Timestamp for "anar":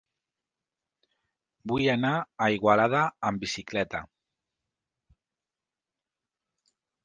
1.95-2.13